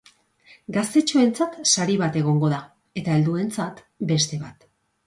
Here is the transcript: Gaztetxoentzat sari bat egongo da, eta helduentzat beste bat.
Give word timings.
Gaztetxoentzat 0.77 1.59
sari 1.73 1.99
bat 2.05 2.19
egongo 2.25 2.51
da, 2.57 2.63
eta 3.05 3.15
helduentzat 3.21 3.89
beste 4.15 4.43
bat. 4.47 4.69